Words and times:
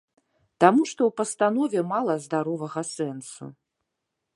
Таму 0.65 0.85
што 0.91 1.01
ў 1.09 1.19
пастанове 1.21 1.79
мала 1.93 2.13
здаровага 2.27 2.81
сэнсу. 2.97 3.45